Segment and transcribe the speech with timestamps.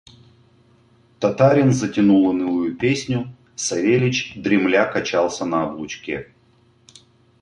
[1.19, 6.31] Татарин затянул унылую песню; Савельич, дремля, качался на облучке.